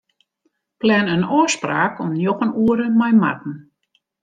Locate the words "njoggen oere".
2.17-2.87